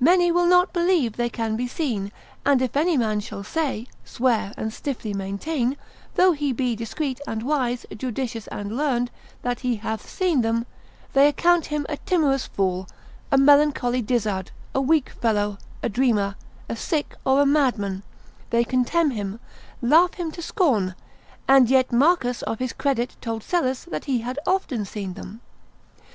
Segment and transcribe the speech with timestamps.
[0.00, 2.12] Many will not believe they can be seen,
[2.44, 5.78] and if any man shall say, swear, and stiffly maintain,
[6.14, 10.66] though he be discreet and wise, judicious and learned, that he hath seen them,
[11.14, 12.86] they account him a timorous fool,
[13.30, 16.36] a melancholy dizzard, a weak fellow, a dreamer,
[16.68, 18.02] a sick or a mad man,
[18.50, 19.40] they contemn him,
[19.80, 20.94] laugh him to scorn,
[21.48, 25.40] and yet Marcus of his credit told Psellus that he had often seen them.